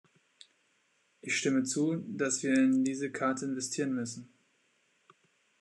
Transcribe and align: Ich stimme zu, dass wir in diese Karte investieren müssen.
Ich 1.21 1.37
stimme 1.37 1.61
zu, 1.61 1.97
dass 2.07 2.41
wir 2.41 2.55
in 2.55 2.83
diese 2.83 3.11
Karte 3.11 3.45
investieren 3.45 3.93
müssen. 3.93 4.33